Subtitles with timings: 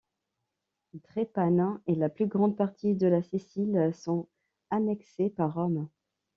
[0.95, 4.27] Drépane et la plus grande partie de la Sicile sont
[4.71, 5.89] annexées par Rome.